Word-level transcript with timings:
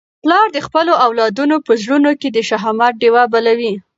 پلار 0.23 0.47
د 0.53 0.57
خپلو 0.67 0.93
اولادونو 1.05 1.55
په 1.65 1.71
زړونو 1.81 2.11
کي 2.21 2.27
د 2.31 2.37
شهامت 2.49 2.93
ډېوه 3.01 3.23
بلوي. 3.33 3.73